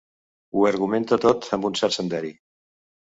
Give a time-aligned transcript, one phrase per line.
[0.57, 2.33] Ho argumenta tot amb un cert senderi.